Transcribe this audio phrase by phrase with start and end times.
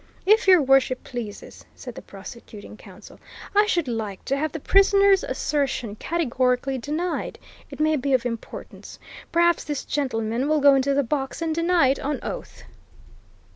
[0.25, 3.19] "If Your Worship pleases," said the prosecuting counsel,
[3.55, 7.37] "I should like to have the prisoner's assertion categorically denied
[7.69, 8.97] it may be of importance.
[9.31, 12.63] Perhaps this gentleman will go into the box and deny it on oath."